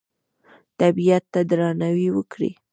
طبیعت 0.79 1.23
ته 1.33 1.39
درناوی 1.49 2.07
وکړئ 2.13 2.51